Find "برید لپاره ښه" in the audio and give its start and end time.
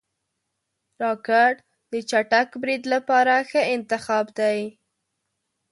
2.63-3.61